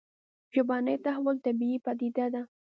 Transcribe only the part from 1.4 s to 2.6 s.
طبیعي پديده ده